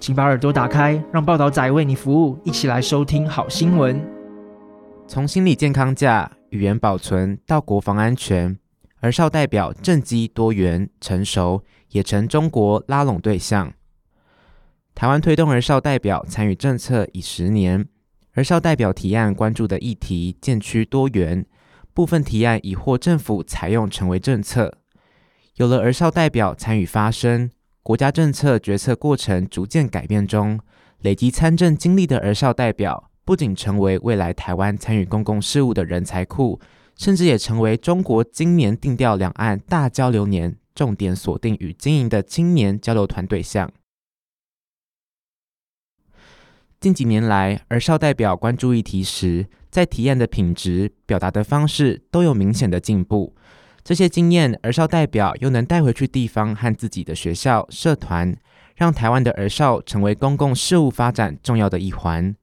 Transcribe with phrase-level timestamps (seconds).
[0.00, 4.00] 请把耳朵打开，让报道仔为你服务，一起来收听好新闻。
[5.06, 8.56] 从心理健康假、语言保存到国防安全，
[9.00, 13.72] 儿少代表政绩多元成熟，也成中国拉拢对象。
[14.94, 17.86] 台湾推动儿少代表参与政策已十年。
[18.34, 21.44] 儿少代表提案关注的议题渐趋多元，
[21.92, 24.78] 部分提案已获政府采用成为政策。
[25.56, 27.50] 有了儿少代表参与发声，
[27.88, 30.60] 国家政策决策过程逐渐改变中，
[31.00, 36.60] 累积参政经历的儿少代表不仅成为未来台湾参与公共事务的人才库，
[36.96, 43.72] 甚至也成为中国今年定调两岸大交流年重点锁定与经营的青年交流团对象。
[46.78, 53.34] 近几年来，儿少代表关注议题时，在提案的品质、表达的方式都有明显的进步。
[53.88, 58.36] 这些经验，儿少代表又能带回去地方和自己的学校、社团，
[58.76, 62.36] 让台湾的儿少成为公共事务发展重要的一环。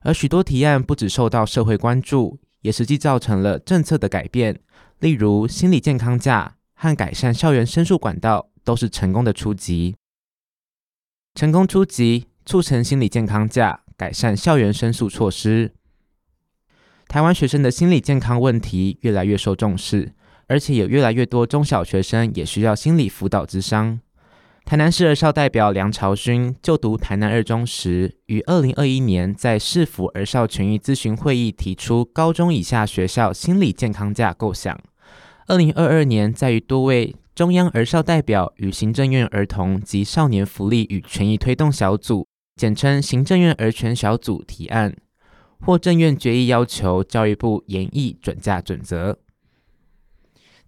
[0.00, 4.58] 而许多提案不只受到社会关注，也实际造成了政策的改变。
[5.00, 9.96] 例如，心理健康假和改善校园申诉管道，都是成功的出击。
[11.34, 12.28] 成功出击。
[12.46, 15.74] 促成心理健康假，改善校园申诉措施。
[17.06, 20.14] 台湾学生的心理健康问题越来越受重视，
[20.50, 24.00] 而且有越来越多中小学生也需要心理辅导之商。
[24.64, 34.76] 台南市儿少代表梁朝勋就读台南二中时，于二零二一年在市府儿少权益咨询会议提出高中以下学校心理健康假构想。
[35.46, 42.26] 二零二二年，在于多位中央儿少代表与行政院儿童及少年福利与权益推动小组。
[42.56, 44.94] 简称行政院儿权小组提案，
[45.60, 49.16] 获政院决议要求教育部研议准假准则。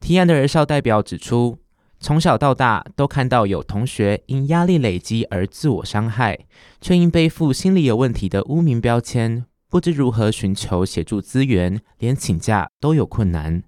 [0.02, 1.58] 提案的儿少代表指出，
[2.00, 6.40] 从小到大都看到有同学因压力累积而自我伤害，
[6.80, 13.62] 却因背负心理有问题的污名标签，不知如何寻求协助资源，连请假都有困难。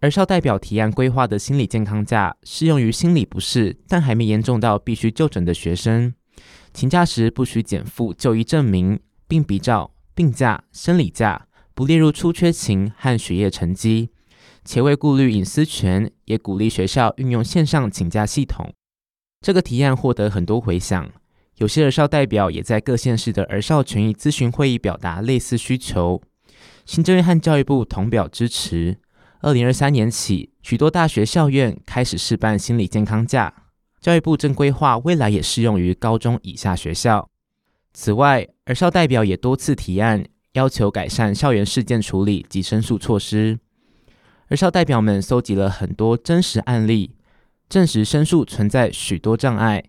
[0.00, 6.12] 儿少代表提案规划的心理健康假，适用于心理不适但还没严重到必须就诊的学生。
[6.72, 8.98] 请假时不需减负就医证明，
[9.28, 14.10] 并比照病假、生理假，不列入出缺勤和学业成绩，
[14.64, 18.72] 且未顾虑隐私权，也鼓励学校运用线上请假系统。
[19.40, 21.10] 这个提案获得很多回响，
[21.58, 26.22] 有些儿少代表也在各县市的儿少权益咨询会议表达类似需求。
[26.86, 28.98] 行政院和教育部同表支持。
[29.40, 33.52] 二零二三年起，许多大学校院开始试办心理健康假。
[34.00, 37.28] 教育部正规划，未来也适用于高中以下学校。
[37.92, 40.24] 此外，儿少代表也多次提案，
[40.54, 43.58] 要求改善校园事件处理及申诉措施。
[44.48, 47.12] 而校代表们搜集了很多真实案例，
[47.68, 49.84] 证实申诉存在许多障碍。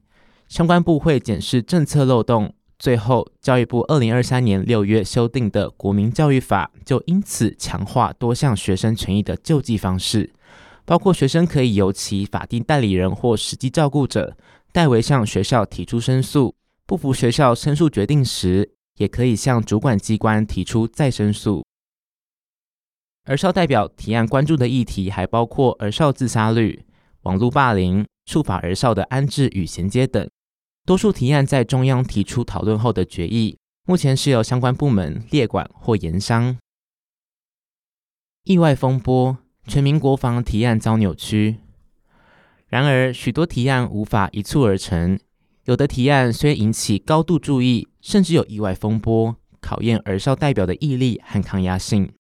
[0.48, 2.54] 相关部会检视政策漏洞。
[2.78, 10.34] 最后，教育部二零二三年六月修订的国民教育法，就因此强化多项学生权益的救济方式。
[10.84, 14.36] 包括学生可以由其法定代理人或实际照顾者
[14.72, 16.54] 代为向学校提出申诉，
[16.86, 21.66] 不服学校申诉决定时，也可以向主管机关提出再申诉。
[23.25, 26.86] 儿少代表提案关注的议题还包括儿少自杀率、
[27.22, 30.30] 网络霸凌、触法儿少的安置与衔接等。
[30.86, 36.58] 多数提案在中央提出讨论后的决议，目前是由相关部门列管或研商。
[38.44, 39.38] 意外风波。
[39.68, 41.56] 全民国防提案遭扭曲，
[42.68, 45.19] 然而许多提案无法一蹴而成，
[45.64, 52.11] 有的提案虽引起高度注意，甚至有意外风波，考验儿少代表的毅力和抗压性。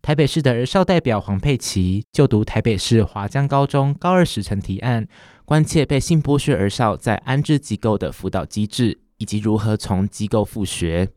[0.00, 5.06] 台北市的儿少代表黄佩琪就读台北市华江高中高二时曾提案，
[5.44, 11.10] 关切被性剥削儿少在安置机构的辅导机制，以及如何从机构复学。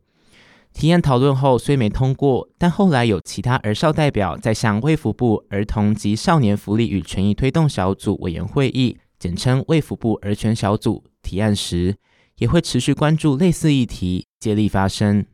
[0.74, 11.96] 提案讨论后虽没通过，但后来有其他儿少代表在向卫福部儿童及少年福利与权益推动小组委员会议（简称卫福部儿权小组）提案时，
[12.38, 15.24] 也会持续关注类似议题，接力发声。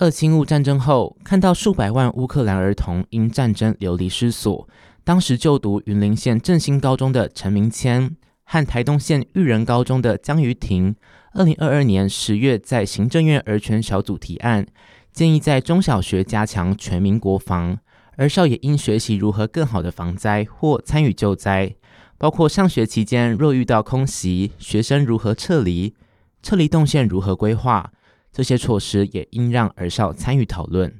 [0.00, 4.66] 俄侵乌战争后，看到数百万乌克兰儿童因战争流离失所，
[5.04, 10.96] 当时就读云林县振兴高中的陈明谦和台东县育人高中的江瑜婷，
[11.34, 14.66] 二零二二年十月在行政院儿权小组提案，
[15.12, 17.76] 建议在中小学加强全民国防，
[18.16, 21.74] 儿少也应学习如何更好的防灾或参与救灾，
[22.16, 25.94] 包括上学期间若遇到空袭，学生如何撤离，
[26.42, 27.92] 撤离动线如何规划，
[28.32, 30.98] 这些措施也应让儿少参与讨论。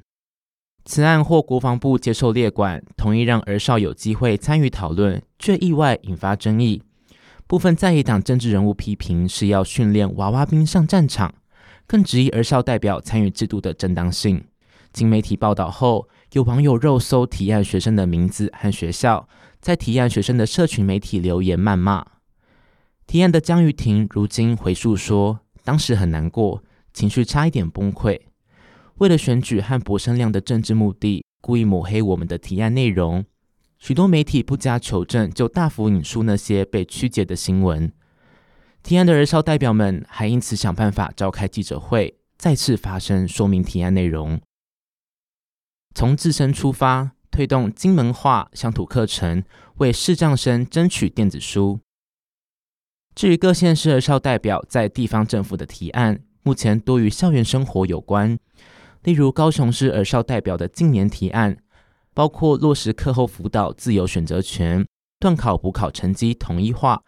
[0.83, 6.81] 此案获国防部接受列管，同意让儿少有机会参与讨论，却意外引发争议。
[7.45, 11.33] 部分在野党政治人物批评是要训练娃娃兵上战场，
[11.85, 14.43] 更质疑儿少代表参与制度的正当性。
[14.91, 19.27] 经媒体报道后，有网友肉搜提案学生的名字和学校，
[19.59, 22.05] 在提案学生的社群媒体留言谩骂。
[23.05, 28.19] 提案的江瑜婷如今回述说，当时很难过，情绪差一点崩溃。
[28.95, 33.25] 为了选举和博声量的政治目的，故意抹黑我们的提案内容。
[33.79, 37.91] 许多媒体不加求证就大幅引述那些被曲解的新闻。
[38.83, 44.39] 提案的儿少代表们还因此想办法召开记者会，再次发声说明提案内容。
[45.95, 49.43] 从自身出发，推动金门话乡土课程，
[49.77, 51.79] 为视障生争取电子书。
[53.13, 58.37] 至于各县市儿少代表在地方政府的提案，目前多与校园生活有关。
[59.03, 61.57] 例如高雄市儿少代表的近年提案，
[62.13, 64.85] 包括落实课后辅导自由选择权、
[65.19, 67.01] 段考补考成绩统一化、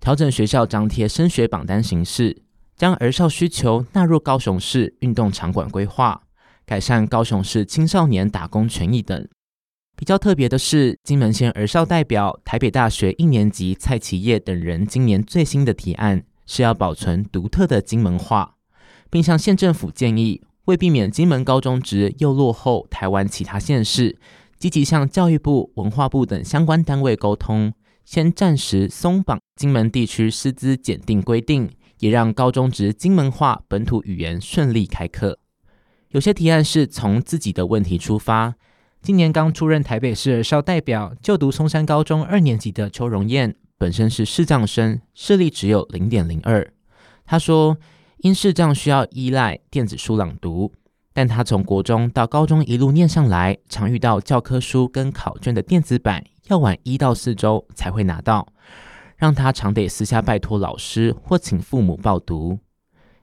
[0.00, 2.42] 调整学校张贴升学榜单形式、
[2.76, 6.22] 将儿少需求纳入高雄市运动场馆规划、
[6.64, 9.28] 改善高雄市青少年打工权益等。
[9.96, 18.55] 比较特别的是，金门县儿少代表台北大学一年级蔡启业等人今年最新的提案是要保存独特的金门话，
[19.10, 20.42] 并向县政府建议。
[20.66, 24.18] 为避免金门高中职又落后台湾其他县市，
[24.58, 27.72] 积极向教育部、文化部等相关单位沟通，
[28.04, 31.70] 先暂时松绑金门地区师资检定规定，
[32.00, 35.38] 也让高中职金门话本土语言顺利开课。
[36.08, 38.56] 有些提案是从自己的问题出发。
[39.00, 46.72] 今年刚出任台北市儿少代表，就读松山高中二年级的邱荣燕，本身是视障生，视力只有零点零二。
[47.24, 47.76] 他说。
[48.26, 50.72] 因视障需要依赖电子书朗读，
[51.12, 58.48] 但他从国中到高中一路念上来，常遇到教科书跟考卷的电子版要晚一到四周才会拿到，
[59.16, 62.58] 让他常得私下拜托老师或请父母报读。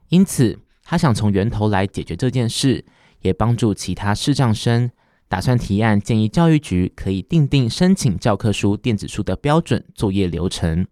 [0.08, 2.82] 因此，他想从源头来解决这件事，
[3.20, 4.90] 也帮助其他视障生，
[5.28, 10.86] 打算提案建议教育局可以订定申请教科书电子书的标准作业流程。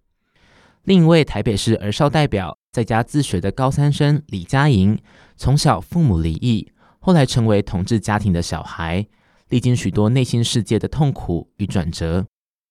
[0.85, 4.98] 另一位台北市儿少代表，在家自学的高三生李佳莹，
[5.36, 9.06] 从小父母离异，后来成为同志家庭的小孩，
[9.50, 12.24] 历经许多内心世界的痛苦与转折。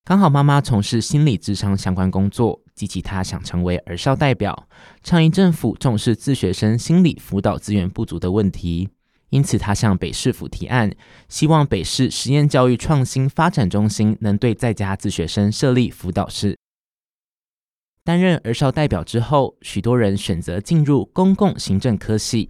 [0.04, 4.68] 刚好妈妈从事心理咨商相关工作，激起他想成为儿少代表，
[5.04, 8.90] 倡议政府重视自学生心理辅导资源不足的问题。
[9.30, 10.92] 因此，他向北市府提案，
[11.30, 16.58] 希望北市实验教育创新发展中心能对在家自学生设立辅导室。
[18.04, 22.50] 担任儿少代表之后，许多人选择进入公共行政科系。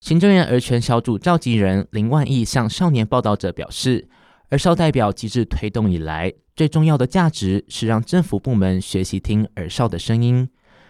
[0.00, 4.08] 行政院儿权小组召集人林万亿向少年报道者表示，
[4.50, 10.48] 儿少代表机制推动以来，最重要的价值是让政府部门学习听儿少的声音，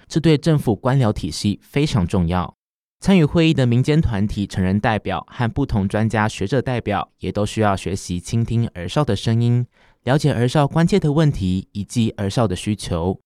[0.08, 2.54] 这对政府官僚体系非常重要。
[3.00, 9.66] 参与会议的民间团体成人代表和不同专家学者代表，也都需要学习倾听儿少的声音。
[10.06, 13.18] 了解儿少关切的问题以及儿少的需求。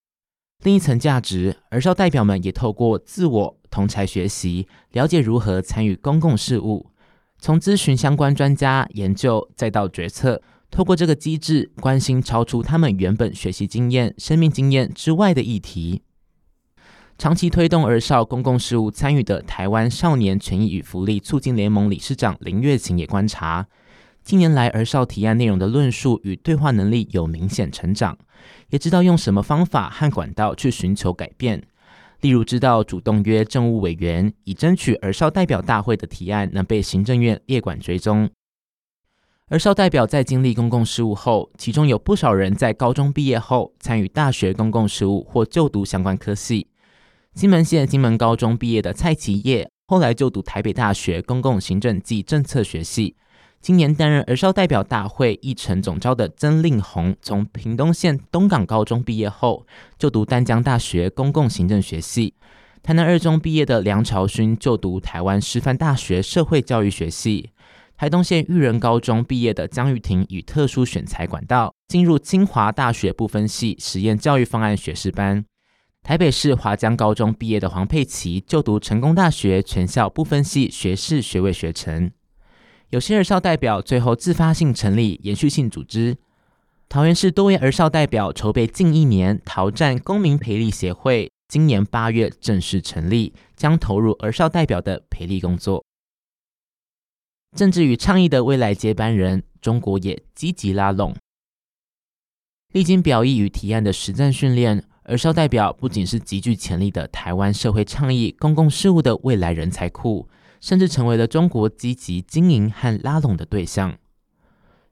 [0.62, 6.90] 另一层价值，儿少代表们也透过自我同侪学习，了解如何参与公共事务，
[7.38, 10.40] 从咨询相关专家研究，再到决策。
[10.70, 16.00] 透过这个机制，关心超出他们原本学习经验、生命经验之外的议题。
[17.18, 23.66] 长期推动儿少公共事务参与的台湾少年权益与福利促进联盟理事长林月琴也观察。
[24.22, 28.16] 近年来，儿少提案内容的论述与对话能力有明显成长，
[28.68, 31.62] 也知道用什么方法和管道去寻求改变。
[32.20, 38.28] 例如，知道主动约政务委员，以争取儿少代表大会的提案能被行政院列管追踪。
[39.48, 46.68] 儿少代表在经历公共事务后，其中有不少人在高中毕业后参与大学公共事务或就读相关科系。
[47.34, 53.16] 金门县金门高中毕业的蔡其业，后来就读台北大学公共行政暨政策学系。
[53.62, 59.66] 今年担任儿少代表大会议程总召的曾令宏，从屏东县东港高中毕业后，
[59.98, 62.32] 就读淡江大学公共行政学系；
[62.82, 67.50] 台南二中毕业的梁朝勋就读台湾师范大学社会教育学系；
[67.98, 75.44] 台东县育人高中毕业的江玉婷以特殊选才管道进入清华大学不分系实验教育方案学士班。
[76.02, 82.10] 台北市华江高中毕业的黄佩琪就读成功大学全校不分系学士学位学程。
[82.90, 86.16] 有些儿少代表最后自发性成立延续性组织。
[86.88, 95.84] 桃园市多位儿少代表筹备近一年，桃战公民培力协会今年八月正式成立，将投入儿少代表的培力工作。
[97.56, 101.14] 政治与倡议的未来接班人，中国也积极拉拢。
[102.72, 110.28] 历经表意与提案的实战训练，儿少代表不仅是极具潜力的台湾社会倡议、公共事务的未来人才库，
[110.60, 113.96] 甚至成为了中国积极经营和拉拢的对象。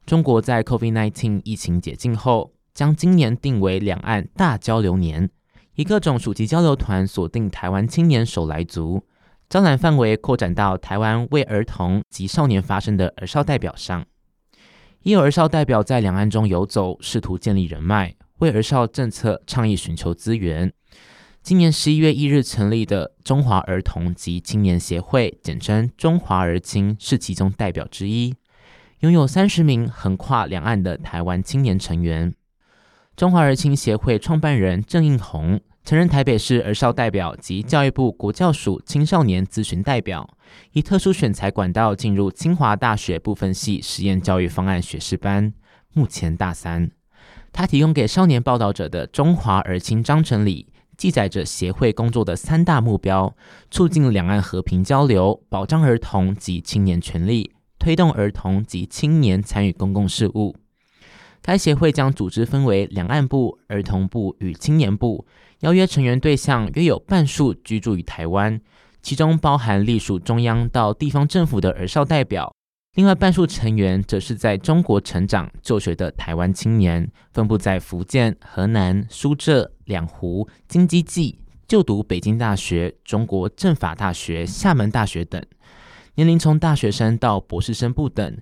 [0.05, 5.29] 中国在 COVID-19 疫情解禁后，将今年定为两岸大交流年，
[5.75, 9.05] 以各种暑期交流团锁定台湾青年首来族。
[9.49, 14.05] 招揽范围扩展到台湾为儿童及少年发声的儿少代表上，
[15.03, 20.73] 也有儿少代表在两岸中游走，试图建立人脉，为儿少政策倡议寻求资源。
[21.49, 28.35] 今年十一月一日成立的中华儿童及青年协会，简称中华儿青，是其中代表之一，
[29.01, 32.35] 拥有三十名横跨两岸的台湾青年成员。
[33.17, 35.59] 中华儿青协会创办人郑应宏。
[35.87, 40.29] 曾任台北市儿少代表及教育部国教署青少年咨询代表，
[40.73, 45.55] 以特殊选材管道进入清华大学部分系实验教育方案学士班，
[45.95, 46.91] 目前大三。
[47.51, 50.67] 他提供给少年报道者的中华儿青章程里，
[50.99, 53.35] 记载着协会工作的三大目标：
[53.71, 60.57] 促进两岸和平交流，保障儿童及青年权利，推动儿童及青年参与公共事务。
[61.41, 65.25] 该协会将组织分为两岸部、儿童部与青年部。
[65.61, 68.61] 邀约成员对象约有半数居住于台湾，
[69.01, 72.53] 其中包含隶属中央到地方政府的儿少代表。
[72.95, 85.43] 另外半数成员则是在中国成长就学的台湾青年，分布在福建、河南、苏浙、两湖、京畿冀，就读北京大学、中国政法大学、厦门大学等，
[86.15, 88.39] 年龄从大学生到博士生不等，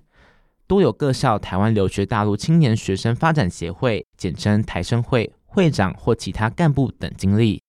[0.67, 5.33] 多有各校台湾留学大陆青年学生发展协会（简称台生会）。
[5.49, 7.59] 会长或其他干部等经历。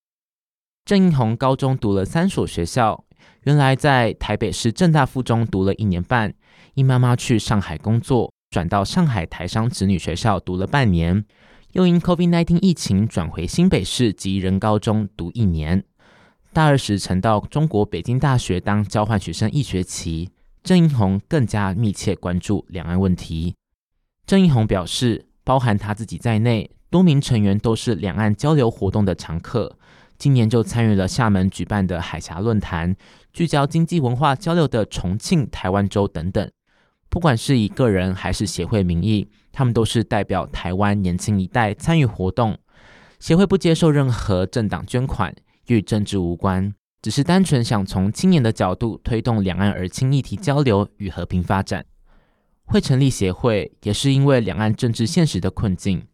[0.85, 3.03] 郑英红高中读了三所学校，
[3.45, 6.31] 原来在台北市政大附中读了一年半，
[6.75, 11.25] 因妈妈去上海工作，转到上海台商子女学校读了半年，
[11.73, 15.83] 又因 COVID-19 疫情转回新北市及仁高中读一年。
[16.51, 20.29] 大二时曾到中国北京大学当交换学生一学期。
[20.63, 23.55] 郑英宏更加密切关注两岸问题。
[24.25, 26.71] 郑英宏表示，包含他自己在内。
[26.89, 29.77] 多名成员都是两岸交流活动的常客，
[30.17, 32.95] 今年就参与了厦门举办的海峡论坛，
[33.31, 36.49] 聚焦经济文化交流的重庆台湾州等等。
[37.09, 42.57] 不管是以个人还是协会名义，他们都是代表台湾年轻一代参与活动。
[43.19, 45.35] 协会不接受任何政党捐款，
[45.67, 51.83] 与政治无关，只是单纯想从青年的角度推动两岸儿青议题交流与和平发展。
[52.65, 56.05] 会成立协会，也是因为两岸政治现实的困境。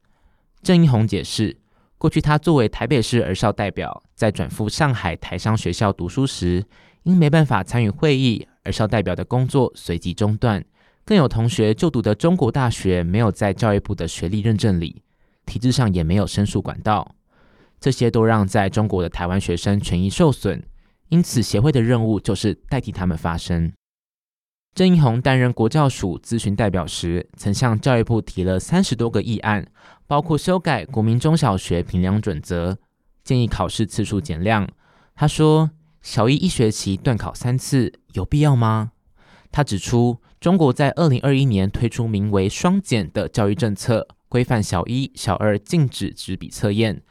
[0.63, 1.57] 郑英宏解释，
[1.97, 6.65] 过去他作为台北市儿少代表，在转赴上海台商学校读书时，
[7.03, 10.63] 因没办法参与会议，儿少代表的工作随即中断。
[11.05, 15.03] 更有同学就读的中国大学没有在教育部的学历认证里，
[15.45, 17.15] 体制上也没有申诉管道，
[17.79, 20.63] 这些都让在中国的台湾学生权益受损。
[21.09, 23.71] 因此，协会的任务就是代替他们发声。
[24.73, 29.67] 郑英宏担任国教署咨询代表时，曾向教育部提了三十多个议案，
[30.07, 32.79] 包括修改国民中小学评量准则，
[33.23, 34.67] 建议考试次数减量。
[35.13, 35.69] 他说
[36.01, 38.91] ：“小一一学期段考三次，有必要吗？”
[39.51, 47.01] 他指出，中国在二零二一年推出名为“双减”的教育政策，规范小一、小二禁止纸笔测验，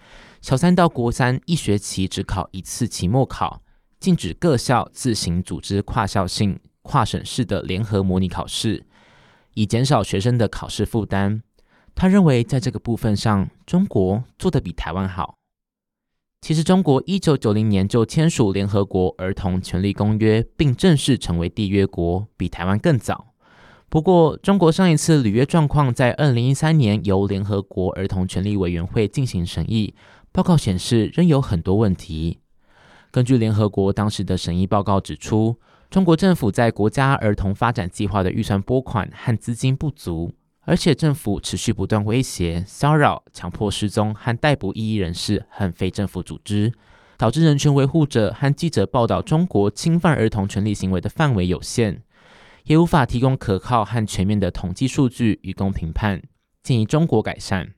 [0.41, 3.61] 小三到国三一学期只考一次期末考，
[3.99, 6.61] 禁止各校自行组织跨校性。
[6.83, 8.87] 跨省市的联合模拟考试，
[9.55, 11.43] 以减少学生的考试负担。
[11.97, 15.35] 他认为，在这个部分上，中国做得比台湾好。
[16.45, 23.29] 其实，中国一九九零年就签署联合国儿童权利公约，并正式成为缔约国，比台湾更早。
[23.89, 29.95] 不过，中国上一次履约状况在二零一三年由联合国儿童权利委员会进行审议，
[30.33, 32.41] 报告显示仍有很多问题。
[33.11, 35.59] 根据联合国当时的审议报告指出，
[35.89, 40.31] 中国政府在国家儿童发展计划的预算拨款和资金不足，
[40.67, 46.73] 而且政府持续不断威胁、骚扰、强迫失踪和逮捕异议人士和非政府组织，
[47.17, 52.03] 导致人权维护者和记者报道中国侵犯儿童权利行为的范围有限。
[52.65, 56.23] 也无法提供可靠和全面的统计数据以供评判，
[56.63, 57.75] 建议中国改善。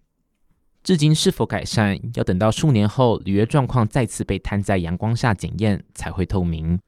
[0.84, 6.78] 至今是否改善，要等到数年后履约状况再次被摊在阳光下检验才会透明。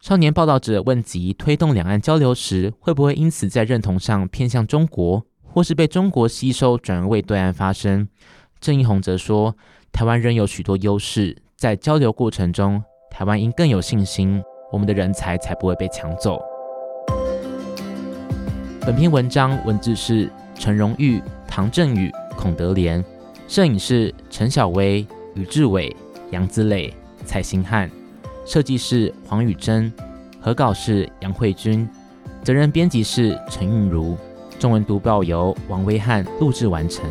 [0.00, 8.08] 少年报道者问及推动两岸交流时，会不会因此在认同上偏向中国，或是被中国吸收转而为对岸发声？
[8.60, 9.56] 郑义弘则说，
[9.90, 14.40] 台湾仍有许多优势，在交流过程中，台湾应更有信心，
[14.72, 16.40] 我们的人才才不会被抢走。
[18.80, 23.04] 本篇文章文字是陈荣玉、唐振宇、孔德莲，
[23.48, 25.94] 摄影师陈晓薇、于志伟、
[26.30, 27.90] 杨子磊、蔡新汉。
[28.48, 29.92] 设计师黄宇珍，
[30.40, 31.86] 合稿是杨慧君，
[32.42, 34.16] 责任编辑是陈韵如，
[34.58, 37.04] 中文读报由王威汉录制完成。